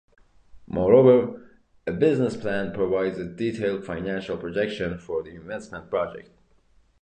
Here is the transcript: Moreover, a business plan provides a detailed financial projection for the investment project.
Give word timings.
Moreover, 0.65 1.59
a 1.85 1.91
business 1.91 2.35
plan 2.35 2.73
provides 2.73 3.19
a 3.19 3.23
detailed 3.23 3.85
financial 3.85 4.35
projection 4.35 4.97
for 4.97 5.21
the 5.21 5.29
investment 5.35 5.91
project. 5.91 6.31